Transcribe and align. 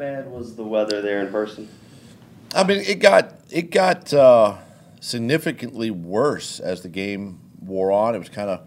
bad 0.00 0.30
was 0.30 0.56
the 0.56 0.64
weather 0.64 1.02
there 1.02 1.20
in 1.20 1.30
person? 1.30 1.68
I 2.54 2.64
mean, 2.64 2.78
it 2.78 2.98
got 3.00 3.34
it 3.50 3.70
got 3.70 4.12
uh, 4.14 4.56
significantly 4.98 5.90
worse 5.90 6.58
as 6.58 6.80
the 6.80 6.88
game 6.88 7.38
wore 7.60 7.92
on. 7.92 8.14
It 8.14 8.18
was 8.18 8.30
kind 8.30 8.48
of 8.48 8.66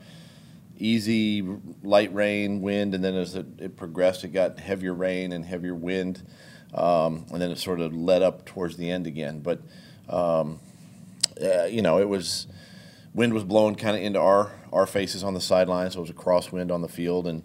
easy, 0.77 1.41
light 1.81 2.13
rain, 2.13 2.61
wind, 2.61 2.93
and 2.93 3.03
then 3.03 3.15
as 3.15 3.35
it, 3.35 3.47
it, 3.57 3.75
progressed, 3.75 4.23
it 4.23 4.29
got 4.29 4.59
heavier 4.59 4.93
rain 4.93 5.31
and 5.31 5.43
heavier 5.43 5.73
wind, 5.73 6.21
um, 6.75 7.25
and 7.31 7.41
then 7.41 7.49
it 7.49 7.57
sort 7.57 7.81
of 7.81 7.95
led 7.95 8.21
up 8.21 8.45
towards 8.45 8.77
the 8.77 8.91
end 8.91 9.07
again. 9.07 9.39
But 9.39 9.59
um, 10.07 10.59
uh, 11.43 11.65
you 11.65 11.81
know, 11.81 11.97
it 11.97 12.07
was 12.07 12.45
wind 13.15 13.33
was 13.33 13.43
blowing 13.43 13.73
kind 13.73 13.97
of 13.97 14.03
into 14.03 14.19
our 14.19 14.51
our 14.71 14.85
faces 14.85 15.23
on 15.23 15.33
the 15.33 15.41
sideline, 15.41 15.89
so 15.89 15.97
it 15.97 16.01
was 16.01 16.09
a 16.11 16.13
crosswind 16.13 16.71
on 16.71 16.81
the 16.81 16.87
field, 16.87 17.25
and 17.25 17.41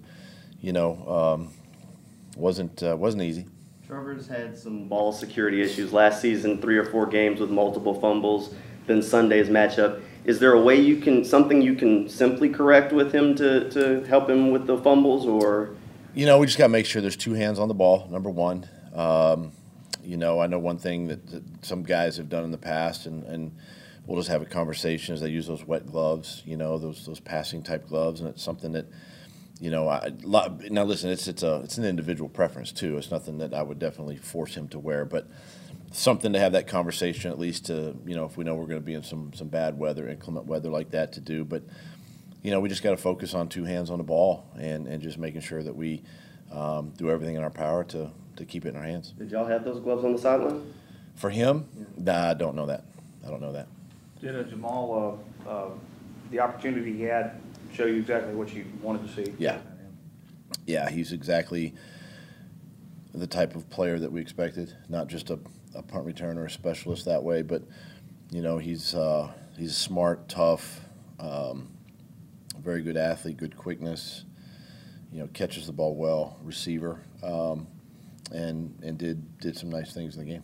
you 0.61 0.75
know, 0.75 1.09
um, 1.09 1.49
wasn't 2.37 2.83
uh, 2.83 2.95
wasn't 2.95 3.23
easy. 3.23 3.47
Trevor's 3.89 4.29
had 4.29 4.59
some 4.59 4.87
ball 4.87 5.15
security 5.15 5.63
issues 5.63 5.95
last 5.95 6.21
season, 6.21 6.61
three 6.61 6.77
or 6.77 6.85
four 6.85 7.07
games 7.07 7.41
with 7.41 7.49
multiple 7.49 7.99
fumbles. 7.99 8.55
Then 8.87 9.01
Sunday's 9.01 9.49
matchup. 9.49 10.03
Is 10.27 10.39
there 10.39 10.53
a 10.53 10.61
way 10.61 10.79
you 10.79 10.99
can 11.01 11.25
something 11.25 11.63
you 11.63 11.75
can 11.75 12.07
simply 12.07 12.51
correct 12.51 12.93
with 12.93 13.15
him 13.15 13.35
to, 13.37 13.71
to 13.71 14.03
help 14.05 14.29
him 14.29 14.51
with 14.51 14.67
the 14.67 14.77
fumbles, 14.77 15.25
or? 15.25 15.71
You 16.15 16.27
know, 16.27 16.39
we 16.39 16.45
just 16.45 16.59
got 16.59 16.67
to 16.67 16.69
make 16.69 16.85
sure 16.85 17.01
there's 17.01 17.17
two 17.17 17.33
hands 17.33 17.59
on 17.59 17.69
the 17.69 17.75
ball. 17.75 18.07
Number 18.11 18.29
one. 18.29 18.69
Um, 18.95 19.53
you 20.05 20.19
know, 20.19 20.39
I 20.39 20.49
know 20.49 20.59
one 20.59 20.77
thing 20.77 21.09
that, 21.09 21.27
that, 21.29 21.43
some 21.63 21.83
guys 21.83 22.19
have 22.19 22.29
done 22.29 22.45
in 22.45 22.51
the 22.51 22.59
past, 22.59 23.07
and, 23.07 23.25
and 23.25 23.57
we'll 24.07 24.19
just 24.19 24.29
have 24.29 24.43
a 24.43 24.47
conversation 24.47 25.15
as 25.15 25.23
they 25.23 25.31
use 25.31 25.47
those 25.47 25.65
wet 25.65 25.87
gloves. 25.87 26.43
You 26.45 26.59
know, 26.59 26.77
those 26.77 27.07
those 27.07 27.21
passing 27.21 27.63
type 27.63 27.89
gloves, 27.89 28.21
and 28.21 28.29
it's 28.29 28.43
something 28.43 28.73
that 28.73 28.85
you 29.61 29.71
know, 29.71 29.89
I, 29.89 30.13
now 30.25 30.85
listen, 30.85 31.11
it's 31.11 31.27
it's 31.27 31.43
a 31.43 31.61
it's 31.65 31.79
an 31.79 31.85
individual 31.85 32.29
preference 32.29 32.71
too. 32.71 32.97
It's 32.97 33.11
nothing 33.11 33.39
that 33.39 33.53
I 33.53 33.63
would 33.63 33.79
definitely 33.79 34.17
force 34.17 34.55
him 34.55 34.69
to 34.69 34.79
wear, 34.79 35.05
but 35.05 35.27
something 35.91 36.33
to 36.33 36.39
have 36.39 36.53
that 36.53 36.67
conversation 36.67 37.31
at 37.31 37.39
least 37.39 37.67
to 37.67 37.97
you 38.07 38.15
know 38.15 38.25
if 38.25 38.37
we 38.37 38.45
know 38.45 38.55
we're 38.55 38.67
going 38.67 38.81
to 38.81 38.87
be 38.87 38.95
in 38.95 39.03
some 39.03 39.33
some 39.35 39.49
bad 39.49 39.79
weather, 39.79 40.09
inclement 40.09 40.47
weather 40.47 40.69
like 40.69 40.91
that 40.91 41.13
to 41.15 41.21
do. 41.21 41.45
But 41.45 41.65
you 42.43 42.51
know, 42.53 42.61
we 42.61 42.69
just 42.69 42.83
got 42.83 42.91
to 42.91 42.97
focus 42.97 43.35
on 43.35 43.49
two 43.49 43.65
hands 43.65 43.91
on 43.91 43.99
the 43.99 44.05
ball 44.05 44.47
and 44.57 44.87
and 44.87 45.03
just 45.03 45.19
making 45.19 45.41
sure 45.41 45.63
that 45.63 45.75
we 45.75 46.03
um, 46.53 46.93
do 46.97 47.11
everything 47.11 47.35
in 47.35 47.43
our 47.43 47.51
power 47.51 47.83
to 47.85 48.11
to 48.37 48.45
keep 48.45 48.65
it 48.65 48.71
in 48.71 48.77
our 48.77 48.85
hands. 48.85 49.13
Did 49.19 49.31
y'all 49.31 49.47
have 49.47 49.65
those 49.65 49.81
gloves 49.81 50.05
on 50.05 50.13
the 50.13 50.19
sideline? 50.19 50.73
For 51.17 51.31
him, 51.31 51.67
yeah. 51.77 51.85
nah, 51.97 52.31
I 52.31 52.35
don't 52.35 52.55
know 52.55 52.67
that. 52.67 52.85
I 53.27 53.31
don't 53.31 53.41
know 53.41 53.53
that. 53.53 53.67
Did 54.21 54.37
uh, 54.37 54.45
Jamal 54.45 55.21
uh, 55.45 55.51
uh, 55.51 55.71
the 56.31 56.39
opportunity 56.39 56.93
he 56.93 57.03
had 57.03 57.41
show 57.73 57.87
you 57.87 57.97
exactly 57.97 58.35
what 58.35 58.53
you 58.53 58.65
wanted 58.83 59.07
to 59.07 59.25
see. 59.25 59.35
Yeah. 59.39 59.59
Yeah, 60.67 60.89
he's 60.91 61.13
exactly 61.13 61.75
the 63.15 63.27
type 63.27 63.55
of 63.55 63.69
player 63.71 63.99
that 63.99 64.11
we 64.11 64.21
expected. 64.21 64.75
Not 64.89 65.09
just 65.09 65.31
a, 65.31 65.39
a 65.75 65.83
punt 65.83 66.07
returner 66.07 66.39
or 66.39 66.47
a 66.47 66.51
specialist 66.51 67.05
that 67.07 67.23
way, 67.23 67.43
but 67.43 67.63
you 68.31 68.43
know 68.43 68.59
he's 68.59 68.95
uh, 68.95 69.31
he's 69.57 69.77
smart, 69.77 70.29
tough, 70.29 70.81
um, 71.19 71.69
very 72.61 72.83
good 72.83 72.97
athlete, 72.97 73.37
good 73.37 73.57
quickness. 73.57 74.25
You 75.13 75.21
know, 75.21 75.29
catches 75.33 75.67
the 75.67 75.73
ball 75.73 75.95
well, 75.95 76.39
receiver, 76.43 77.01
um, 77.23 77.67
and 78.31 78.79
and 78.83 78.99
did 78.99 79.39
did 79.39 79.57
some 79.57 79.71
nice 79.71 79.95
things 79.95 80.17
in 80.17 80.25
the 80.27 80.31
game. 80.31 80.43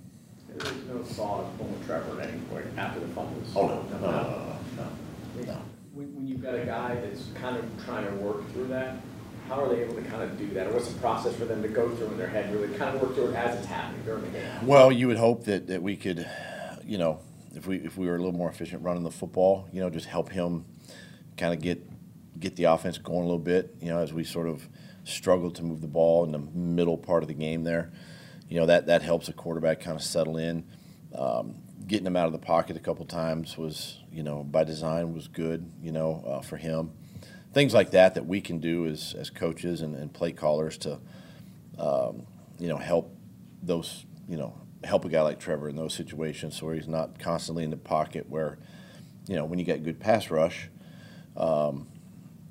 There's 0.48 0.72
no 0.86 1.02
thought 1.02 1.44
of 1.44 1.58
pulling 1.58 1.84
Trevor 1.84 2.20
at 2.20 2.28
any 2.28 2.38
point 2.42 2.66
after 2.76 3.00
the 3.00 3.08
fumbles. 3.08 3.52
Oh 3.54 3.66
no, 3.66 3.82
no, 3.90 3.98
no, 3.98 4.10
no, 4.10 4.56
no. 4.76 5.42
no. 5.44 5.52
no 5.52 5.62
when, 5.94 6.14
when 6.14 6.26
you've 6.26 6.42
got 6.42 6.54
a 6.54 6.64
guy 6.64 6.96
that's 6.96 7.28
kind 7.40 7.56
of 7.56 7.64
trying 7.84 8.04
to 8.06 8.12
work 8.16 8.50
through 8.52 8.66
that, 8.68 8.96
how 9.48 9.62
are 9.62 9.68
they 9.68 9.82
able 9.82 9.94
to 9.94 10.02
kind 10.02 10.22
of 10.22 10.36
do 10.38 10.48
that? 10.54 10.66
Or 10.66 10.72
what's 10.72 10.92
the 10.92 10.98
process 10.98 11.34
for 11.36 11.44
them 11.44 11.62
to 11.62 11.68
go 11.68 11.88
through 11.90 12.08
in 12.08 12.18
their 12.18 12.28
head, 12.28 12.52
really 12.52 12.76
kind 12.76 12.96
of 12.96 13.02
work 13.02 13.14
through 13.14 13.28
it 13.28 13.34
as 13.34 13.56
it's 13.58 13.66
happening 13.66 14.02
during 14.04 14.24
the 14.24 14.38
game? 14.38 14.66
Well, 14.66 14.90
you 14.90 15.06
would 15.08 15.18
hope 15.18 15.44
that, 15.44 15.68
that 15.68 15.82
we 15.82 15.96
could, 15.96 16.28
you 16.84 16.98
know, 16.98 17.20
if 17.54 17.68
we 17.68 17.76
if 17.76 17.96
we 17.96 18.08
were 18.08 18.16
a 18.16 18.18
little 18.18 18.32
more 18.32 18.50
efficient 18.50 18.82
running 18.82 19.04
the 19.04 19.12
football, 19.12 19.68
you 19.72 19.80
know, 19.80 19.88
just 19.88 20.06
help 20.06 20.30
him 20.30 20.64
kind 21.36 21.54
of 21.54 21.60
get 21.60 21.88
get 22.40 22.56
the 22.56 22.64
offense 22.64 22.98
going 22.98 23.20
a 23.20 23.24
little 23.24 23.38
bit. 23.38 23.76
You 23.80 23.90
know, 23.90 24.00
as 24.00 24.12
we 24.12 24.24
sort 24.24 24.48
of 24.48 24.68
struggled 25.04 25.54
to 25.56 25.62
move 25.62 25.80
the 25.80 25.86
ball 25.86 26.24
in 26.24 26.32
the 26.32 26.38
middle 26.38 26.98
part 26.98 27.22
of 27.22 27.28
the 27.28 27.34
game 27.34 27.62
there, 27.62 27.92
you 28.48 28.58
know 28.58 28.66
that 28.66 28.86
that 28.86 29.02
helps 29.02 29.28
a 29.28 29.32
quarterback 29.32 29.80
kind 29.80 29.96
of 29.96 30.02
settle 30.02 30.36
in. 30.36 30.64
Um, 31.14 31.56
getting 31.86 32.06
him 32.06 32.16
out 32.16 32.26
of 32.26 32.32
the 32.32 32.38
pocket 32.38 32.76
a 32.76 32.80
couple 32.80 33.04
times 33.04 33.58
was, 33.58 33.98
you 34.10 34.22
know, 34.22 34.42
by 34.42 34.64
design 34.64 35.14
was 35.14 35.28
good, 35.28 35.70
you 35.82 35.92
know, 35.92 36.24
uh, 36.26 36.40
for 36.40 36.56
him. 36.56 36.90
Things 37.52 37.74
like 37.74 37.90
that 37.90 38.14
that 38.14 38.26
we 38.26 38.40
can 38.40 38.58
do 38.58 38.86
as, 38.86 39.14
as 39.18 39.30
coaches 39.30 39.80
and, 39.80 39.94
and 39.94 40.12
play 40.12 40.32
callers 40.32 40.78
to, 40.78 40.98
um, 41.78 42.26
you 42.58 42.68
know, 42.68 42.78
help 42.78 43.14
those, 43.62 44.06
you 44.28 44.36
know, 44.36 44.58
help 44.82 45.04
a 45.04 45.08
guy 45.08 45.20
like 45.20 45.38
Trevor 45.38 45.68
in 45.68 45.76
those 45.76 45.94
situations 45.94 46.60
where 46.62 46.74
he's 46.74 46.88
not 46.88 47.18
constantly 47.18 47.64
in 47.64 47.70
the 47.70 47.76
pocket 47.76 48.26
where, 48.28 48.58
you 49.28 49.36
know, 49.36 49.44
when 49.44 49.58
you 49.58 49.64
get 49.64 49.84
good 49.84 50.00
pass 50.00 50.30
rush, 50.30 50.68
um, 51.36 51.86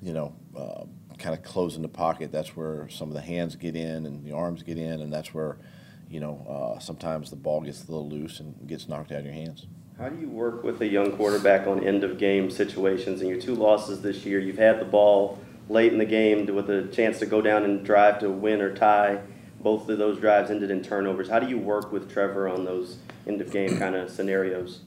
you 0.01 0.13
know, 0.13 0.33
uh, 0.55 0.85
kind 1.17 1.35
of 1.35 1.43
closing 1.43 1.81
the 1.81 1.87
pocket, 1.87 2.31
that's 2.31 2.55
where 2.55 2.87
some 2.89 3.09
of 3.09 3.13
the 3.13 3.21
hands 3.21 3.55
get 3.55 3.75
in 3.75 4.05
and 4.05 4.25
the 4.25 4.31
arms 4.31 4.63
get 4.63 4.77
in, 4.77 5.01
and 5.01 5.11
that's 5.11 5.33
where– 5.33 5.57
you 6.09 6.19
know, 6.19 6.75
uh, 6.75 6.79
sometimes 6.79 7.29
the 7.29 7.35
ball 7.35 7.61
gets 7.61 7.83
a 7.87 7.91
little 7.91 8.09
loose 8.09 8.39
and 8.39 8.67
gets 8.67 8.87
knocked 8.87 9.11
out 9.11 9.19
of 9.19 9.25
your 9.25 9.33
hands. 9.33 9.65
How 9.97 10.09
do 10.09 10.19
you 10.19 10.29
work 10.29 10.63
with 10.63 10.81
a 10.81 10.87
young 10.87 11.11
quarterback 11.11 11.67
on 11.67 11.83
end 11.83 12.03
of 12.03 12.17
game 12.17 12.49
situations? 12.49 13.21
In 13.21 13.27
your 13.27 13.39
two 13.39 13.55
losses 13.55 14.01
this 14.01 14.25
year, 14.25 14.39
you've 14.39 14.57
had 14.57 14.79
the 14.79 14.85
ball 14.85 15.39
late 15.69 15.91
in 15.93 15.99
the 15.99 16.05
game 16.05 16.45
with 16.47 16.69
a 16.69 16.87
chance 16.87 17.19
to 17.19 17.25
go 17.25 17.41
down 17.41 17.63
and 17.63 17.85
drive 17.85 18.19
to 18.19 18.29
win 18.29 18.61
or 18.61 18.75
tie. 18.75 19.21
Both 19.59 19.87
of 19.89 19.97
those 19.97 20.19
drives 20.19 20.51
ended 20.51 20.71
in 20.71 20.83
turnovers. 20.83 21.29
How 21.29 21.39
do 21.39 21.47
you 21.47 21.57
work 21.57 21.91
with 21.91 22.11
Trevor 22.11 22.49
on 22.49 22.65
those 22.65 22.97
end 23.27 23.39
of 23.39 23.51
game 23.51 23.77
kind 23.77 23.95
of 23.95 24.09
scenarios? 24.09 24.81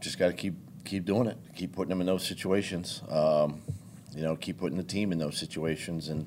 Just 0.00 0.18
got 0.18 0.26
to 0.26 0.34
keep 0.34 0.54
keep 0.84 1.04
doing 1.04 1.28
it. 1.28 1.38
Keep 1.56 1.74
putting 1.74 1.90
them 1.90 2.00
in 2.00 2.06
those 2.06 2.26
situations. 2.26 3.02
Um, 3.08 3.62
you 4.14 4.22
know, 4.22 4.36
keep 4.36 4.58
putting 4.58 4.76
the 4.76 4.84
team 4.84 5.12
in 5.12 5.18
those 5.18 5.38
situations, 5.38 6.08
and 6.08 6.26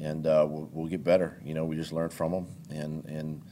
and 0.00 0.26
uh, 0.26 0.46
we'll, 0.48 0.68
we'll, 0.72 0.86
get 0.86 1.04
better. 1.04 1.40
You 1.44 1.54
know, 1.54 1.64
we 1.64 1.76
just 1.76 1.92
learn 1.92 2.10
from 2.10 2.32
them, 2.32 2.46
and 2.70 3.04
and 3.04 3.42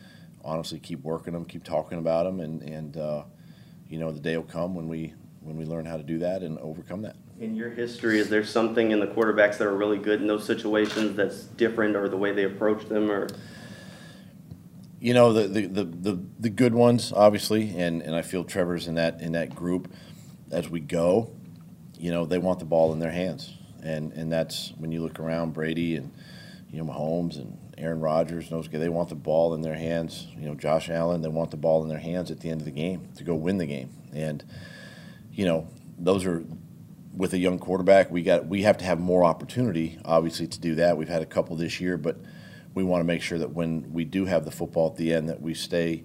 honestly 0.45 0.79
keep 0.79 1.03
working 1.03 1.35
them, 1.35 1.45
keep 1.45 1.65
talking 1.65 1.99
about 1.99 2.25
them, 2.25 2.41
and 2.41 2.63
and 2.63 2.97
uh, 2.97 3.25
you 3.89 3.99
know 3.99 4.11
the 4.11 4.21
day 4.21 4.37
will 4.37 4.45
come 4.45 4.75
when 4.75 4.89
we 4.89 5.15
when 5.41 5.57
we 5.57 5.65
learn 5.65 5.85
how 5.85 5.97
to 5.97 6.03
do 6.03 6.19
that 6.19 6.43
and 6.43 6.59
overcome 6.59 7.03
that. 7.03 7.17
In 7.39 7.55
your 7.55 7.71
history, 7.71 8.19
is 8.19 8.29
there 8.29 8.45
something 8.45 8.91
in 8.91 8.99
the 8.99 9.07
quarterbacks 9.07 9.59
that 9.59 9.67
are 9.67 9.77
really 9.77 9.99
good 9.99 10.21
in 10.21 10.27
those 10.27 10.45
situations 10.45 11.17
that's 11.17 11.45
different, 11.45 11.97
or 11.97 12.09
the 12.09 12.17
way 12.17 12.33
they 12.33 12.45
approach 12.45 12.87
them, 12.87 13.11
or? 13.11 13.29
You 15.01 15.15
know 15.15 15.33
the 15.33 15.47
the, 15.47 15.67
the, 15.67 15.85
the, 15.85 16.23
the 16.41 16.51
good 16.51 16.75
ones, 16.75 17.13
obviously, 17.13 17.79
and, 17.79 18.03
and 18.03 18.17
I 18.17 18.23
feel 18.23 18.43
Trevor's 18.43 18.89
in 18.89 18.97
that 18.97 19.21
in 19.21 19.33
that 19.33 19.55
group. 19.55 19.93
As 20.51 20.69
we 20.71 20.81
go, 20.81 21.31
you 21.99 22.11
know 22.11 22.25
they 22.25 22.39
want 22.39 22.59
the 22.59 22.65
ball 22.65 22.93
in 22.93 22.99
their 22.99 23.13
hands, 23.13 23.55
and 23.83 24.12
and 24.12 24.31
that's 24.31 24.72
when 24.78 24.93
you 24.93 25.03
look 25.03 25.21
around 25.21 25.55
Brady 25.55 25.97
and 25.97 26.12
you 26.71 26.83
know 26.83 26.91
Mahomes 26.91 27.37
and 27.37 27.59
Aaron 27.78 28.00
Rodgers, 28.00 28.50
those 28.50 28.69
guys, 28.69 28.81
they 28.81 28.89
want 28.89 29.09
the 29.09 29.15
ball 29.15 29.55
in 29.55 29.62
their 29.62 29.75
hands. 29.75 30.27
You 30.37 30.49
know, 30.49 30.55
Josh 30.55 30.91
Allen, 30.91 31.22
they 31.22 31.28
want 31.28 31.50
the 31.50 31.56
ball 31.56 31.83
in 31.83 31.88
their 31.88 31.99
hands 31.99 32.31
at 32.31 32.41
the 32.41 32.50
end 32.50 32.61
of 32.61 32.65
the 32.65 32.72
game 32.72 33.09
to 33.17 33.25
go 33.25 33.34
win 33.34 33.59
the 33.59 33.67
game. 33.67 33.91
And, 34.12 34.44
you 35.33 35.44
know, 35.44 35.69
those 35.97 36.27
are 36.27 36.44
with 37.15 37.33
a 37.33 37.38
young 37.38 37.59
quarterback. 37.59 38.11
We 38.11 38.22
got 38.22 38.47
we 38.47 38.62
have 38.62 38.78
to 38.78 38.84
have 38.84 38.99
more 38.99 39.25
opportunity, 39.25 39.99
obviously, 40.05 40.49
to 40.49 40.61
do 40.61 40.75
that. 40.77 40.97
We've 40.97 41.09
had 41.09 41.22
a 41.22 41.27
couple 41.27 41.56
this 41.56 41.81
year, 41.81 41.97
but 41.97 42.17
we 42.75 42.83
want 42.83 43.00
to 43.00 43.05
make 43.05 43.22
sure 43.22 43.38
that 43.38 43.53
when 43.53 43.93
we 43.93 44.05
do 44.05 44.25
have 44.25 44.44
the 44.44 44.50
football 44.50 44.91
at 44.91 44.97
the 44.97 45.12
end, 45.15 45.28
that 45.28 45.41
we 45.41 45.55
stay, 45.55 46.03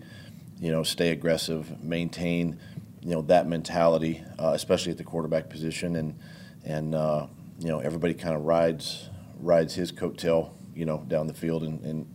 you 0.59 0.71
know, 0.71 0.83
stay 0.83 1.09
aggressive, 1.09 1.83
maintain, 1.83 2.59
you 3.01 3.11
know, 3.11 3.21
that 3.23 3.47
mentality, 3.47 4.23
uh, 4.39 4.51
especially 4.53 4.91
at 4.91 4.97
the 4.97 5.03
quarterback 5.03 5.49
position, 5.49 5.95
and 5.95 6.19
and 6.63 6.95
uh, 6.95 7.25
you 7.63 7.69
know, 7.69 7.79
everybody 7.79 8.13
kind 8.13 8.35
of 8.35 8.43
rides 8.43 9.09
rides 9.39 9.73
his 9.73 9.91
coattail 9.91 10.51
you 10.75 10.85
know, 10.85 11.03
down 11.07 11.27
the 11.27 11.33
field 11.33 11.63
and, 11.63 11.83
and 11.85 12.13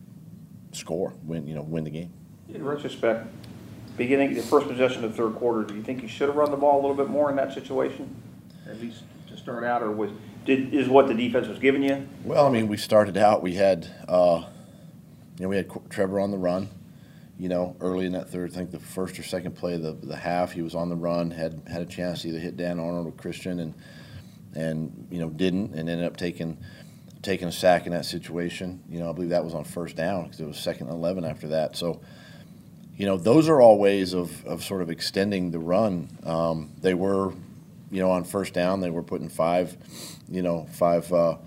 score, 0.72 1.14
win, 1.24 1.46
you 1.46 1.54
know, 1.54 1.62
win 1.62 1.84
the 1.84 1.90
game. 1.90 2.12
In 2.52 2.64
retrospect, 2.64 3.26
beginning 3.96 4.34
the 4.34 4.42
first 4.42 4.68
possession 4.68 5.04
of 5.04 5.12
the 5.12 5.16
third 5.16 5.34
quarter, 5.36 5.64
do 5.64 5.74
you 5.74 5.82
think 5.82 6.02
you 6.02 6.08
should 6.08 6.28
have 6.28 6.36
run 6.36 6.50
the 6.50 6.56
ball 6.56 6.80
a 6.80 6.80
little 6.80 6.96
bit 6.96 7.08
more 7.08 7.30
in 7.30 7.36
that 7.36 7.52
situation, 7.52 8.14
at 8.68 8.80
least 8.80 9.02
to 9.28 9.36
start 9.36 9.64
out, 9.64 9.82
or 9.82 9.90
was 9.90 10.10
did 10.44 10.72
is 10.72 10.88
what 10.88 11.08
the 11.08 11.14
defense 11.14 11.46
was 11.46 11.58
giving 11.58 11.82
you? 11.82 12.06
Well, 12.24 12.46
I 12.46 12.50
mean, 12.50 12.68
we 12.68 12.76
started 12.76 13.16
out. 13.16 13.42
We 13.42 13.54
had, 13.54 13.86
uh, 14.08 14.44
you 15.38 15.44
know, 15.44 15.48
we 15.48 15.56
had 15.56 15.70
Trevor 15.90 16.20
on 16.20 16.30
the 16.30 16.38
run. 16.38 16.68
You 17.38 17.48
know, 17.48 17.76
early 17.80 18.06
in 18.06 18.12
that 18.12 18.30
third, 18.30 18.50
I 18.50 18.54
think 18.54 18.72
the 18.72 18.80
first 18.80 19.16
or 19.16 19.22
second 19.22 19.52
play 19.52 19.74
of 19.74 19.82
the, 19.82 19.92
the 19.92 20.16
half, 20.16 20.50
he 20.50 20.62
was 20.62 20.74
on 20.74 20.88
the 20.88 20.96
run, 20.96 21.30
had 21.30 21.62
had 21.70 21.82
a 21.82 21.86
chance 21.86 22.22
to 22.22 22.28
either 22.28 22.40
hit 22.40 22.56
Dan 22.56 22.80
Arnold 22.80 23.06
or 23.06 23.12
Christian, 23.12 23.60
and 23.60 23.74
and 24.58 25.08
you 25.10 25.18
know 25.18 25.30
didn't, 25.30 25.74
and 25.74 25.88
ended 25.88 26.06
up 26.06 26.16
taking 26.16 26.58
taking 27.22 27.48
a 27.48 27.52
sack 27.52 27.86
in 27.86 27.92
that 27.92 28.04
situation. 28.04 28.82
You 28.88 29.00
know, 29.00 29.10
I 29.10 29.12
believe 29.12 29.30
that 29.30 29.44
was 29.44 29.54
on 29.54 29.64
first 29.64 29.96
down 29.96 30.24
because 30.24 30.40
it 30.40 30.46
was 30.46 30.58
second 30.58 30.88
and 30.88 30.96
11 30.96 31.24
after 31.24 31.48
that. 31.48 31.76
So, 31.76 32.00
you 32.96 33.06
know, 33.06 33.16
those 33.16 33.48
are 33.48 33.60
all 33.60 33.78
ways 33.78 34.14
of, 34.14 34.44
of 34.46 34.62
sort 34.62 34.82
of 34.82 34.90
extending 34.90 35.50
the 35.50 35.58
run. 35.58 36.08
Um, 36.24 36.70
they 36.80 36.94
were, 36.94 37.32
you 37.90 38.00
know, 38.00 38.10
on 38.10 38.24
first 38.24 38.54
down, 38.54 38.80
they 38.80 38.90
were 38.90 39.02
putting 39.02 39.28
five, 39.28 39.76
you 40.28 40.42
know, 40.42 40.68
five, 40.72 41.12
uh, 41.12 41.38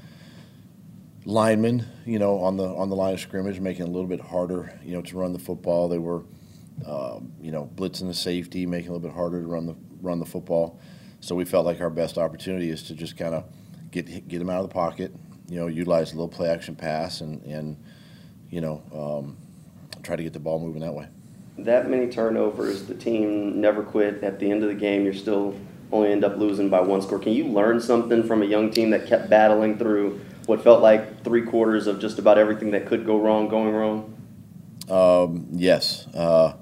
linemen, 1.25 1.86
you 2.06 2.19
know, 2.19 2.40
on 2.40 2.58
the 2.58 2.66
on 2.66 2.90
the 2.90 2.96
line 2.96 3.13
of 3.13 3.19
scrimmage, 3.19 3.60
making 3.60 3.86
it 3.86 3.90
a 3.90 3.92
little 3.92 4.08
bit 4.08 4.19
harder, 4.19 4.78
you 4.84 4.94
know, 4.94 5.02
to 5.02 5.18
run 5.18 5.34
the 5.34 5.40
football. 5.40 5.88
They 5.88 6.00
were, 6.00 6.24
um, 6.86 7.31
you 7.40 7.52
know, 7.52 7.69
blitzing 7.75 8.08
the 8.08 8.13
safety, 8.13 8.66
making 8.66 8.88
it 8.88 8.90
a 8.90 8.94
little 8.94 9.08
bit 9.08 9.16
harder 9.16 9.42
to 9.42 9.48
run 9.48 9.68
the 9.68 9.75
run 10.02 10.19
the 10.19 10.25
football. 10.25 10.80
So 11.21 11.35
we 11.35 11.45
felt 11.45 11.65
like 11.65 11.79
our 11.81 11.89
best 11.89 12.18
opportunity 12.18 12.69
is 12.69 12.83
to 12.83 12.95
just 12.95 13.15
kind 13.15 13.33
of 13.33 13.45
get 13.91 14.27
get 14.27 14.39
them 14.39 14.50
out 14.50 14.63
of 14.63 14.69
the 14.69 14.73
pocket, 14.73 15.13
you 15.47 15.59
know, 15.59 15.68
utilize 15.68 16.12
a 16.12 16.15
little 16.15 16.27
play 16.27 16.50
action 16.50 16.75
pass, 16.75 17.21
and 17.21 17.44
and 17.44 17.77
you 18.50 18.59
know, 18.59 18.81
um, 18.94 19.38
try 20.03 20.15
to 20.15 20.23
get 20.23 20.33
the 20.33 20.39
ball 20.39 20.59
moving 20.59 20.81
that 20.81 20.94
way. 20.94 21.07
That 21.59 21.89
many 21.89 22.07
turnovers, 22.07 22.83
the 22.83 22.95
team 22.95 23.62
never 23.62 23.83
quit. 23.83 24.23
At 24.23 24.39
the 24.39 24.50
end 24.50 24.63
of 24.63 24.69
the 24.69 24.75
game, 24.75 25.03
you're 25.06 25.13
still 25.13 25.56
only 25.91 26.12
end 26.12 26.23
up 26.23 26.38
losing 26.38 26.69
by 26.69 26.81
one 26.81 27.01
score. 27.01 27.19
Can 27.19 27.33
you 27.33 27.45
learn 27.45 27.79
something 27.79 28.24
from 28.24 28.41
a 28.41 28.45
young 28.45 28.71
team 28.71 28.89
that 28.91 29.07
kept 29.07 29.29
battling 29.29 29.77
through 29.77 30.21
what 30.47 30.63
felt 30.63 30.81
like 30.81 31.24
three 31.24 31.44
quarters 31.44 31.85
of 31.85 32.00
just 32.00 32.17
about 32.17 32.38
everything 32.38 32.71
that 32.71 32.88
could 32.88 33.06
go 33.06 33.19
wrong 33.19 33.47
going 33.47 33.74
wrong? 33.74 34.15
Um, 34.89 35.47
yes. 35.51 36.07
Uh, 36.07 36.53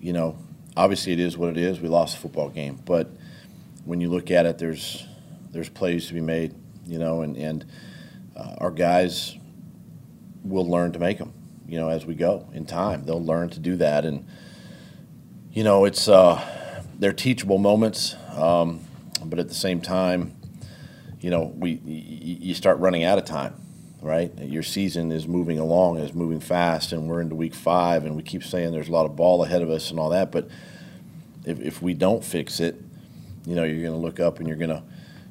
you 0.00 0.12
know, 0.12 0.36
obviously 0.76 1.12
it 1.12 1.20
is 1.20 1.36
what 1.36 1.50
it 1.50 1.56
is. 1.56 1.80
We 1.80 1.88
lost 1.88 2.16
the 2.16 2.22
football 2.22 2.48
game, 2.48 2.80
but 2.84 3.10
when 3.84 4.00
you 4.00 4.08
look 4.08 4.30
at 4.30 4.46
it, 4.46 4.58
there's 4.58 5.06
there's 5.50 5.68
plays 5.68 6.06
to 6.08 6.14
be 6.14 6.20
made. 6.20 6.54
You 6.86 6.98
know, 6.98 7.22
and 7.22 7.36
and 7.36 7.64
uh, 8.36 8.56
our 8.58 8.70
guys 8.70 9.36
will 10.42 10.68
learn 10.68 10.92
to 10.92 10.98
make 10.98 11.18
them. 11.18 11.32
You 11.66 11.78
know, 11.78 11.88
as 11.88 12.04
we 12.04 12.14
go 12.14 12.48
in 12.52 12.66
time, 12.66 13.04
they'll 13.04 13.24
learn 13.24 13.50
to 13.50 13.60
do 13.60 13.76
that, 13.76 14.04
and 14.04 14.26
you 15.52 15.64
know, 15.64 15.84
it's 15.84 16.08
uh, 16.08 16.82
they're 16.98 17.12
teachable 17.12 17.58
moments, 17.58 18.16
um, 18.36 18.80
but 19.24 19.38
at 19.38 19.48
the 19.48 19.54
same 19.54 19.80
time, 19.80 20.34
you 21.20 21.30
know, 21.30 21.52
we 21.56 21.80
you 21.84 22.54
start 22.54 22.78
running 22.78 23.04
out 23.04 23.18
of 23.18 23.24
time, 23.24 23.54
right? 24.02 24.36
Your 24.40 24.62
season 24.64 25.12
is 25.12 25.26
moving 25.26 25.58
along, 25.58 25.98
is 25.98 26.12
moving 26.12 26.40
fast, 26.40 26.92
and 26.92 27.08
we're 27.08 27.20
into 27.20 27.36
week 27.36 27.54
five, 27.54 28.04
and 28.04 28.16
we 28.16 28.22
keep 28.22 28.42
saying 28.42 28.72
there's 28.72 28.88
a 28.88 28.92
lot 28.92 29.06
of 29.06 29.16
ball 29.16 29.44
ahead 29.44 29.62
of 29.62 29.70
us 29.70 29.90
and 29.90 29.98
all 29.98 30.10
that, 30.10 30.32
but 30.32 30.48
if, 31.44 31.60
if 31.60 31.82
we 31.82 31.94
don't 31.94 32.24
fix 32.24 32.60
it, 32.60 32.76
you 33.46 33.54
know, 33.54 33.64
you're 33.64 33.80
going 33.80 33.92
to 33.92 33.98
look 33.98 34.20
up 34.20 34.38
and 34.38 34.48
you're 34.48 34.56
going 34.56 34.70
to 34.70 34.82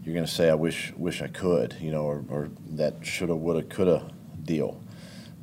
you're 0.04 0.16
going 0.16 0.26
to 0.26 0.32
say, 0.32 0.50
I 0.50 0.56
wish 0.56 0.92
wish 0.98 1.22
I 1.22 1.28
could, 1.28 1.76
you 1.80 1.92
know, 1.92 2.04
or, 2.04 2.24
or 2.30 2.50
that 2.72 3.06
shoulda, 3.06 3.36
woulda, 3.36 3.64
coulda 3.64 4.10
deal. 4.44 4.82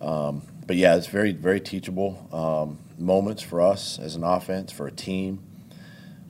Um, 0.00 0.42
but 0.66 0.76
yeah, 0.76 0.96
it's 0.96 1.06
very 1.06 1.32
very 1.32 1.60
teachable 1.60 2.28
um, 2.32 2.78
moments 2.98 3.42
for 3.42 3.60
us 3.60 3.98
as 3.98 4.16
an 4.16 4.24
offense, 4.24 4.72
for 4.72 4.86
a 4.86 4.92
team, 4.92 5.40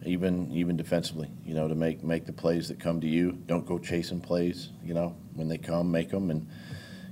even 0.05 0.51
even 0.53 0.77
defensively. 0.77 1.31
You 1.45 1.55
know, 1.55 1.69
to 1.69 1.75
make 1.75 2.05
make 2.05 2.27
the 2.27 2.33
plays 2.33 2.69
that 2.69 2.79
come 2.79 3.01
to 3.01 3.09
you. 3.09 3.33
Don't 3.33 3.67
go 3.67 3.79
chasing 3.79 4.21
plays. 4.21 4.69
You 4.85 4.95
know, 4.95 5.17
when 5.35 5.49
they 5.49 5.59
come, 5.59 5.91
make 5.91 6.11
them, 6.11 6.31
and 6.31 6.47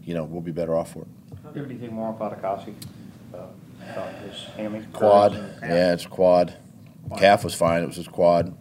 you 0.07 0.15
know 0.15 0.25
we'll 0.25 0.41
be 0.41 0.53
better 0.53 0.75
off 0.75 0.93
for 0.93 1.01
it. 1.01 1.09
Do 1.31 1.37
you 1.55 1.63
have 1.63 1.71
anything 1.71 1.93
more 1.95 2.09
on 2.09 2.19
Fatukasi? 2.19 2.75
Uh, 3.35 3.39
About 3.91 4.15
his 4.23 4.45
hammy? 4.57 4.87
Quad, 4.93 5.35
yeah, 5.65 5.93
it's 5.93 6.07
quad. 6.07 6.55
Calf 7.19 7.45
was 7.45 7.55
fine. 7.55 7.83
It 7.83 7.87
was 7.87 7.97
his 7.97 8.09
quad 8.09 8.57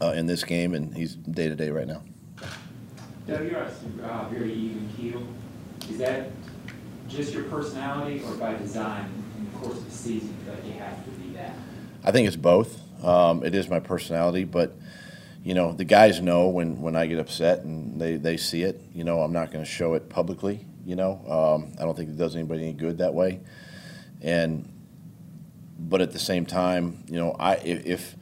uh, 0.00 0.12
in 0.12 0.26
this 0.26 0.44
game, 0.44 0.74
and 0.74 0.94
he's 0.96 1.14
day 1.14 1.48
to 1.48 1.54
day 1.54 1.70
right 1.70 1.86
now. 1.86 2.02
Doug, 3.26 3.44
you're 3.48 3.62
uh, 4.02 4.28
very 4.28 4.52
even 4.52 4.88
keel. 4.96 5.22
Is 5.90 5.98
that 5.98 6.30
just 7.08 7.32
your 7.32 7.44
personality 7.44 8.22
or 8.26 8.34
by 8.34 8.54
design 8.56 9.06
in 9.38 9.44
the 9.52 9.58
course 9.58 9.78
of 9.78 9.84
the 9.84 9.90
season, 9.90 10.28
you 10.28 10.44
feel 10.44 10.54
like 10.54 10.66
you 10.66 10.72
have 10.80 11.04
to 11.04 11.10
be 11.12 11.34
that? 11.36 11.54
I 12.04 12.10
think 12.12 12.26
it's 12.26 12.36
both. 12.36 12.80
Um, 13.04 13.44
it 13.44 13.54
is 13.54 13.68
my 13.68 13.80
personality, 13.80 14.44
but 14.44 14.74
you 15.42 15.54
know 15.54 15.72
the 15.72 15.84
guys 15.84 16.20
know 16.20 16.48
when, 16.48 16.80
when 16.80 16.96
I 16.96 17.06
get 17.06 17.18
upset 17.18 17.60
and 17.60 18.00
they, 18.00 18.16
they 18.16 18.36
see 18.36 18.62
it. 18.62 18.80
You 18.92 19.04
know 19.04 19.20
I'm 19.22 19.32
not 19.32 19.50
going 19.52 19.64
to 19.64 19.70
show 19.70 19.94
it 19.94 20.08
publicly. 20.08 20.66
You 20.84 20.96
know 20.96 21.12
um, 21.28 21.72
I 21.78 21.84
don't 21.84 21.96
think 21.96 22.10
it 22.10 22.16
does 22.16 22.36
anybody 22.36 22.62
any 22.62 22.72
good 22.72 22.98
that 22.98 23.14
way. 23.14 23.40
And 24.20 24.68
but 25.78 26.00
at 26.00 26.12
the 26.12 26.18
same 26.18 26.46
time, 26.46 27.04
you 27.08 27.18
know 27.18 27.36
I 27.38 27.56
if 27.56 28.16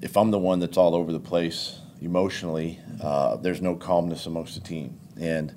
if 0.00 0.16
I'm 0.16 0.30
the 0.30 0.38
one 0.38 0.58
that's 0.58 0.76
all 0.76 0.94
over 0.94 1.12
the 1.12 1.20
place 1.20 1.78
emotionally, 2.00 2.78
uh, 3.02 3.36
there's 3.36 3.62
no 3.62 3.74
calmness 3.74 4.26
amongst 4.26 4.54
the 4.54 4.60
team. 4.60 5.00
And 5.18 5.54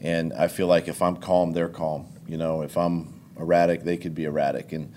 and 0.00 0.32
I 0.32 0.48
feel 0.48 0.66
like 0.66 0.88
if 0.88 1.00
I'm 1.00 1.16
calm, 1.16 1.52
they're 1.52 1.68
calm. 1.68 2.06
You 2.26 2.36
know, 2.36 2.62
if 2.62 2.76
I'm 2.76 3.20
erratic, 3.38 3.84
they 3.84 3.96
could 3.96 4.14
be 4.14 4.24
erratic. 4.24 4.72
And 4.72 4.92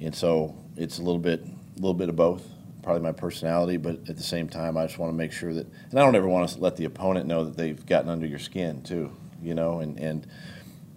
and 0.00 0.14
so 0.14 0.54
it's 0.76 0.98
a 0.98 1.02
little 1.02 1.20
bit 1.20 1.40
a 1.40 1.76
little 1.76 1.94
bit 1.94 2.08
of 2.08 2.16
both. 2.16 2.46
Probably 2.82 3.02
my 3.02 3.12
personality, 3.12 3.76
but 3.76 4.08
at 4.08 4.16
the 4.16 4.22
same 4.22 4.48
time, 4.48 4.76
I 4.76 4.86
just 4.86 4.98
want 4.98 5.12
to 5.12 5.16
make 5.16 5.32
sure 5.32 5.52
that, 5.52 5.66
and 5.90 5.98
I 5.98 6.02
don't 6.02 6.14
ever 6.14 6.28
want 6.28 6.48
to 6.48 6.58
let 6.60 6.76
the 6.76 6.86
opponent 6.86 7.26
know 7.26 7.44
that 7.44 7.56
they've 7.56 7.84
gotten 7.84 8.08
under 8.08 8.26
your 8.26 8.38
skin 8.38 8.82
too, 8.82 9.14
you 9.42 9.54
know, 9.54 9.80
and 9.80 9.98
and 9.98 10.26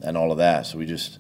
and 0.01 0.15
all 0.15 0.31
of 0.31 0.38
that. 0.38 0.65
So 0.65 0.77
we 0.77 0.85
just 0.85 1.19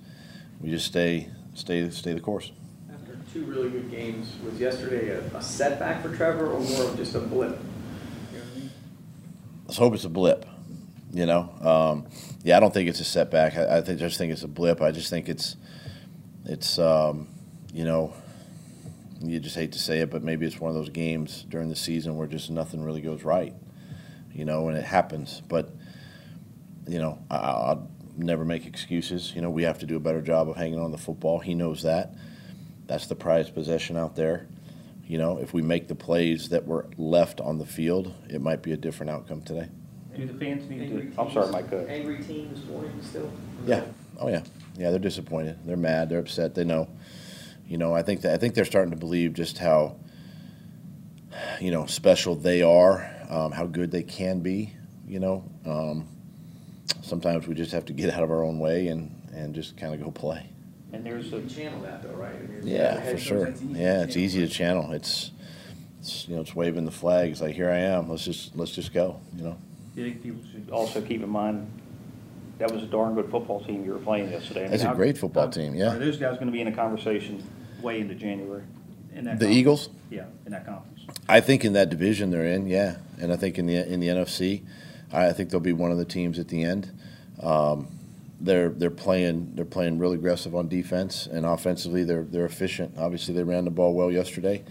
we 0.61 0.69
just 0.69 0.85
stay 0.85 1.29
stay 1.53 1.89
stay 1.89 2.13
the 2.13 2.21
course. 2.21 2.51
After 2.93 3.17
two 3.33 3.45
really 3.45 3.69
good 3.69 3.91
games, 3.91 4.33
was 4.45 4.59
yesterday 4.59 5.09
a, 5.09 5.19
a 5.35 5.41
setback 5.41 6.01
for 6.01 6.15
Trevor 6.15 6.47
or 6.51 6.59
more 6.59 6.83
of 6.83 6.95
just 6.95 7.13
a 7.15 7.19
blip? 7.19 7.59
You 8.31 8.37
know 8.37 8.43
I 8.55 8.59
mean? 8.59 8.71
Let's 9.65 9.77
hope 9.77 9.93
it's 9.93 10.05
a 10.05 10.09
blip. 10.09 10.45
You 11.11 11.27
know, 11.27 11.49
um, 11.61 12.07
yeah, 12.43 12.57
I 12.57 12.59
don't 12.59 12.73
think 12.73 12.89
it's 12.89 12.99
a 12.99 13.03
setback. 13.03 13.55
I, 13.55 13.77
I 13.77 13.81
think, 13.81 13.99
just 13.99 14.17
think 14.17 14.33
it's 14.33 14.41
a 14.41 14.47
blip. 14.47 14.81
I 14.81 14.89
just 14.89 15.11
think 15.11 15.29
it's, 15.29 15.57
it's, 16.43 16.79
um, 16.79 17.27
you 17.71 17.85
know, 17.85 18.15
you 19.31 19.39
just 19.39 19.55
hate 19.55 19.71
to 19.73 19.79
say 19.79 19.99
it, 19.99 20.09
but 20.09 20.23
maybe 20.23 20.45
it's 20.45 20.59
one 20.59 20.69
of 20.69 20.75
those 20.75 20.89
games 20.89 21.45
during 21.49 21.69
the 21.69 21.75
season 21.75 22.15
where 22.17 22.27
just 22.27 22.49
nothing 22.49 22.83
really 22.83 23.01
goes 23.01 23.23
right. 23.23 23.53
You 24.33 24.45
know, 24.45 24.67
and 24.67 24.77
it 24.77 24.83
happens. 24.83 25.41
But, 25.47 25.69
you 26.87 26.99
know, 26.99 27.19
I, 27.29 27.35
I'll 27.37 27.89
never 28.17 28.43
make 28.45 28.65
excuses. 28.65 29.33
You 29.35 29.41
know, 29.41 29.49
we 29.49 29.63
have 29.63 29.79
to 29.79 29.85
do 29.85 29.95
a 29.95 29.99
better 29.99 30.21
job 30.21 30.49
of 30.49 30.55
hanging 30.55 30.79
on 30.79 30.91
the 30.91 30.97
football. 30.97 31.39
He 31.39 31.53
knows 31.53 31.83
that. 31.83 32.13
That's 32.87 33.07
the 33.07 33.15
prized 33.15 33.53
possession 33.53 33.95
out 33.97 34.15
there. 34.15 34.47
You 35.05 35.17
know, 35.17 35.37
if 35.37 35.53
we 35.53 35.61
make 35.61 35.87
the 35.87 35.95
plays 35.95 36.49
that 36.49 36.65
were 36.65 36.87
left 36.97 37.41
on 37.41 37.57
the 37.59 37.65
field, 37.65 38.13
it 38.29 38.41
might 38.41 38.61
be 38.63 38.71
a 38.71 38.77
different 38.77 39.09
outcome 39.11 39.41
today. 39.41 39.67
Do 40.15 40.25
the 40.25 40.33
fans 40.33 40.69
need 40.69 40.81
Angry 40.81 41.09
to, 41.11 41.21
I'm 41.21 41.31
sorry, 41.31 41.45
teams- 41.45 41.51
Mike, 41.51 41.71
go. 41.71 41.85
Angry 41.89 42.23
team 42.23 42.49
this 42.53 42.63
morning 42.65 42.91
still? 43.01 43.31
Yeah. 43.65 43.83
Oh 44.19 44.29
yeah. 44.29 44.43
Yeah, 44.77 44.91
they're 44.91 44.99
disappointed. 44.99 45.57
They're 45.65 45.75
mad. 45.77 46.09
They're 46.09 46.19
upset. 46.19 46.55
They 46.55 46.63
know. 46.63 46.87
You 47.67 47.77
know, 47.77 47.93
I 47.93 48.03
think 48.03 48.21
that 48.21 48.33
I 48.33 48.37
think 48.37 48.53
they're 48.53 48.65
starting 48.65 48.91
to 48.91 48.97
believe 48.97 49.33
just 49.33 49.57
how 49.57 49.95
you 51.59 51.71
know 51.71 51.85
special 51.85 52.35
they 52.35 52.61
are, 52.61 53.09
um, 53.29 53.51
how 53.51 53.65
good 53.65 53.91
they 53.91 54.03
can 54.03 54.41
be. 54.41 54.73
You 55.07 55.19
know, 55.19 55.43
um, 55.65 56.07
sometimes 57.01 57.47
we 57.47 57.55
just 57.55 57.71
have 57.71 57.85
to 57.85 57.93
get 57.93 58.13
out 58.13 58.23
of 58.23 58.31
our 58.31 58.43
own 58.43 58.59
way 58.59 58.87
and 58.87 59.11
and 59.33 59.55
just 59.55 59.77
kind 59.77 59.93
of 59.93 60.01
go 60.01 60.11
play. 60.11 60.49
And 60.93 61.03
there's 61.03 61.33
a, 61.33 61.41
channel 61.41 61.81
that 61.81 62.03
though, 62.03 62.13
right? 62.13 62.35
I 62.35 62.39
mean, 62.39 62.67
Yeah, 62.67 63.01
for 63.01 63.17
sure. 63.17 63.47
to 63.47 63.65
Yeah, 63.65 64.03
it's 64.03 64.15
easy 64.15 64.41
to 64.41 64.47
channel. 64.47 64.91
It's, 64.91 65.31
it's 65.99 66.27
you 66.27 66.35
know, 66.35 66.41
it's 66.41 66.55
waving 66.55 66.85
the 66.85 66.91
flag. 66.91 67.31
It's 67.31 67.41
like 67.41 67.55
here 67.55 67.71
I 67.71 67.79
am. 67.79 68.09
Let's 68.09 68.23
just 68.23 68.55
let's 68.55 68.71
just 68.71 68.93
go. 68.93 69.19
You 69.35 69.43
know. 69.43 69.57
you 69.95 70.03
think 70.03 70.21
people 70.21 70.41
should 70.51 70.69
also 70.69 71.01
keep 71.01 71.23
in 71.23 71.29
mind, 71.29 71.67
that 72.59 72.71
was 72.71 72.83
a 72.83 72.87
darn 72.87 73.15
good 73.15 73.29
football 73.29 73.63
team 73.63 73.83
you 73.83 73.91
were 73.93 73.99
playing 73.99 74.31
yesterday. 74.31 74.61
I 74.61 74.63
mean, 74.63 74.71
That's 74.71 74.83
a 74.83 74.95
great 74.95 75.17
football 75.17 75.45
how- 75.45 75.51
team, 75.51 75.75
yeah. 75.75 75.93
Are 75.95 75.99
those 75.99 76.17
guys 76.17 76.37
gonna 76.37 76.51
be 76.51 76.61
in 76.61 76.67
a 76.67 76.71
conversation 76.71 77.43
way 77.81 77.99
into 77.99 78.15
January? 78.15 78.63
in 79.15 79.25
that 79.25 79.37
The 79.37 79.45
conference? 79.45 79.57
Eagles. 79.59 79.89
Yeah, 80.09 80.25
in 80.47 80.51
that 80.53 80.65
conference. 80.65 81.01
I 81.29 81.39
think 81.39 81.63
in 81.63 81.73
that 81.73 81.89
division 81.91 82.31
they're 82.31 82.45
in, 82.45 82.65
yeah, 82.65 82.95
and 83.21 83.31
I 83.31 83.35
think 83.35 83.59
in 83.59 83.67
the 83.67 83.75
in 83.87 83.99
the 83.99 84.07
NFC, 84.07 84.63
I 85.11 85.31
think 85.33 85.51
they'll 85.51 85.59
be 85.59 85.71
one 85.73 85.91
of 85.91 85.99
the 85.99 86.05
teams 86.05 86.39
at 86.39 86.47
the 86.47 86.63
end. 86.63 86.89
Um, 87.39 87.89
they're 88.41 88.69
they're 88.69 88.89
playing 88.89 89.51
they're 89.53 89.65
playing 89.65 89.99
really 89.99 90.15
aggressive 90.15 90.55
on 90.55 90.67
defense 90.67 91.27
and 91.27 91.45
offensively 91.45 92.03
they're 92.03 92.23
they're 92.23 92.45
efficient. 92.45 92.95
Obviously 92.97 93.35
they 93.35 93.43
ran 93.43 93.65
the 93.65 93.71
ball 93.71 93.93
well 93.93 94.11
yesterday. 94.11 94.63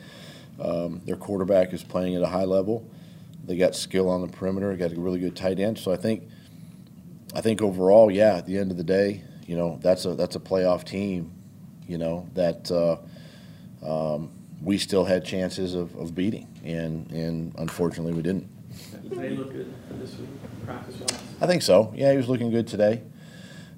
Um, 0.61 1.01
their 1.07 1.17
quarterback 1.17 1.73
is 1.73 1.83
playing 1.85 2.17
at 2.17 2.23
a 2.23 2.27
high 2.27 2.45
level. 2.45 2.85
They 3.47 3.57
got 3.57 3.75
skill 3.77 4.09
on 4.09 4.21
the 4.23 4.29
perimeter. 4.29 4.75
Got 4.77 4.93
a 4.93 5.01
really 5.01 5.21
good 5.21 5.37
tight 5.37 5.59
end. 5.61 5.79
So 5.79 5.93
I 5.93 5.97
think 5.97 6.25
I 7.35 7.41
think 7.41 7.63
overall, 7.63 8.11
yeah, 8.11 8.37
at 8.37 8.47
the 8.47 8.59
end 8.59 8.71
of 8.71 8.77
the 8.77 8.85
day, 8.85 9.23
you 9.47 9.57
know 9.57 9.79
that's 9.83 10.05
a 10.05 10.15
that's 10.15 10.37
a 10.37 10.41
playoff 10.41 10.85
team. 10.85 11.33
You 11.87 11.99
know 11.99 12.29
that. 12.35 12.71
Uh, 12.71 12.97
um, 13.85 14.31
we 14.63 14.79
still 14.79 15.05
had 15.05 15.25
chances 15.25 15.75
of, 15.75 15.95
of 15.97 16.15
beating, 16.15 16.47
and, 16.65 17.11
and 17.11 17.55
unfortunately 17.59 18.13
we 18.13 18.23
didn't. 18.23 18.49
Did 19.03 19.19
they 19.19 19.31
look 19.31 19.53
good 19.53 19.75
this 20.01 20.17
week, 20.17 20.29
practice 20.65 21.01
wise? 21.01 21.21
I 21.41 21.47
think 21.47 21.63
so. 21.63 21.93
Yeah, 21.95 22.13
he 22.13 22.17
was 22.17 22.29
looking 22.29 22.51
good 22.51 22.67
today. 22.67 23.03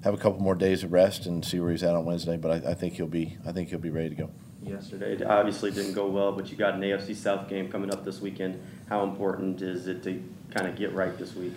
Have 0.03 0.13
a 0.13 0.17
couple 0.17 0.39
more 0.39 0.53
days 0.53 0.83
of 0.83 0.93
rest 0.93 1.25
and 1.25 1.43
see 1.43 1.59
where 1.59 1.71
he's 1.71 1.81
at 1.81 1.95
on 1.95 2.05
Wednesday, 2.05 2.37
but 2.37 2.51
I, 2.51 2.71
I 2.71 2.73
think 2.75 2.93
he'll 2.93 3.07
be 3.07 3.37
I 3.45 3.51
think 3.51 3.69
he'll 3.69 3.79
be 3.79 3.89
ready 3.89 4.09
to 4.09 4.15
go. 4.15 4.29
Yesterday, 4.61 5.13
it 5.13 5.23
obviously 5.23 5.71
didn't 5.71 5.93
go 5.93 6.07
well, 6.07 6.31
but 6.31 6.49
you 6.49 6.57
got 6.57 6.75
an 6.75 6.81
AFC 6.81 7.15
South 7.15 7.47
game 7.49 7.69
coming 7.69 7.91
up 7.91 8.05
this 8.05 8.21
weekend. 8.21 8.61
How 8.87 9.03
important 9.03 9.61
is 9.61 9.87
it 9.87 10.03
to 10.03 10.23
kind 10.53 10.67
of 10.67 10.75
get 10.75 10.93
right 10.93 11.17
this 11.17 11.35
week? 11.35 11.53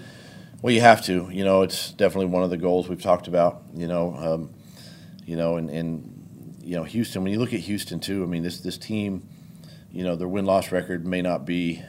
Well, 0.61 0.75
you 0.75 0.81
have 0.81 1.05
to. 1.05 1.29
You 1.31 1.45
know, 1.45 1.63
it's 1.63 1.93
definitely 1.93 2.27
one 2.27 2.43
of 2.43 2.51
the 2.51 2.57
goals 2.57 2.89
we've 2.89 3.01
talked 3.01 3.29
about. 3.29 3.63
You 3.75 3.87
know, 3.87 4.15
um, 4.17 4.51
you 5.25 5.37
know, 5.37 5.57
and, 5.57 5.71
and 5.71 6.57
you 6.63 6.75
know 6.75 6.83
Houston. 6.83 7.23
When 7.23 7.33
you 7.33 7.39
look 7.39 7.55
at 7.55 7.61
Houston 7.61 8.01
too, 8.01 8.25
I 8.25 8.27
mean 8.27 8.43
this 8.43 8.61
this 8.61 8.77
team, 8.77 9.29
you 9.93 10.03
know, 10.03 10.17
their 10.17 10.27
win 10.27 10.47
loss 10.47 10.73
record 10.73 11.07
may 11.07 11.23
not 11.23 11.45
be 11.45 11.83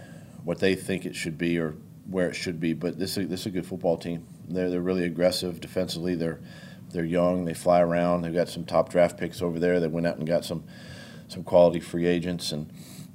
what 0.44 0.60
they 0.60 0.76
think 0.76 1.06
it 1.06 1.16
should 1.16 1.38
be 1.38 1.58
or 1.58 1.76
where 2.08 2.30
it 2.30 2.36
should 2.36 2.60
be, 2.60 2.74
but 2.74 2.98
this 2.98 3.18
is, 3.18 3.28
this 3.28 3.42
is 3.42 3.46
a 3.48 3.50
good 3.52 3.66
football 3.66 3.98
team. 3.98 4.26
they're 4.48 4.70
they're 4.70 4.82
really 4.82 5.04
aggressive 5.06 5.60
defensively. 5.60 6.14
They're 6.14 6.40
they're 6.92 7.06
young. 7.06 7.46
They 7.46 7.54
fly 7.56 7.82
around. 7.82 8.22
They've 8.22 8.34
got 8.34 8.50
some 8.50 8.66
top 8.66 8.90
draft 8.90 9.18
picks 9.18 9.42
over 9.42 9.60
there. 9.60 9.80
They 9.80 9.88
went 9.88 10.06
out 10.06 10.18
and 10.18 10.28
got 10.28 10.46
some 10.46 10.64
some 11.28 11.44
quality 11.44 11.80
free 11.80 12.06
agents, 12.06 12.52
and 12.52 12.72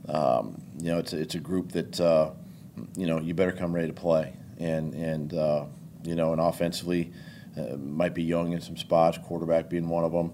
um, 0.09 0.61
you 0.79 0.91
know 0.91 0.99
it's 0.99 1.13
a, 1.13 1.21
it's 1.21 1.37
a 1.37 1.41
group 1.41 1.71
that 1.73 2.01
uh, 2.01 2.31
you 2.97 3.07
know 3.07 3.21
you 3.21 3.35
better 3.35 3.53
come 3.53 3.73
ready 3.73 3.87
to 3.87 3.95
play. 3.95 4.35
And 4.59 4.95
and 4.95 5.35
uh, 5.35 5.65
you 6.05 6.15
know 6.15 6.33
and 6.33 6.41
offensively 6.41 7.13
uh, 7.57 7.77
might 7.77 8.15
be 8.15 8.23
young 8.23 8.53
in 8.53 8.61
some 8.61 8.77
spots. 8.77 9.19
Quarterback 9.19 9.69
being 9.69 9.89
one 9.89 10.05
of 10.05 10.13
them. 10.13 10.33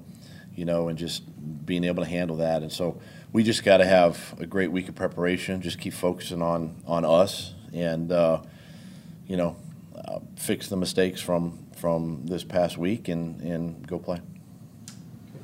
You 0.55 0.65
know, 0.65 0.89
and 0.89 0.99
just 0.99 1.23
being 1.65 1.85
able 1.85 2.03
to 2.03 2.09
handle 2.09 2.37
that. 2.39 2.63
And 2.63 2.73
so 2.73 3.01
we 3.33 3.43
just 3.43 3.65
got 3.65 3.79
to 3.79 3.87
have 3.87 4.35
a 4.39 4.47
great 4.47 4.73
week 4.73 4.89
of 4.89 4.95
preparation. 4.95 5.63
Just 5.63 5.79
keep 5.79 5.95
focusing 5.95 6.43
on 6.43 6.83
on 6.87 7.05
us, 7.05 7.55
and 7.73 8.11
uh, 8.13 8.43
you 9.27 9.37
know, 9.37 9.57
uh, 9.97 10.19
fix 10.37 10.69
the 10.69 10.77
mistakes 10.77 11.21
from 11.21 11.67
from 11.77 12.27
this 12.27 12.45
past 12.45 12.77
week, 12.77 13.09
and 13.09 13.41
and 13.41 13.87
go 13.87 13.99
play. 13.99 14.21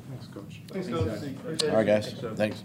Thanks, 0.09 0.27
Coach. 0.27 0.61
Thanks, 0.67 0.87
Coach. 0.87 1.63
All 1.69 1.75
right, 1.77 1.87
guys. 1.87 2.13
Thanks. 2.35 2.63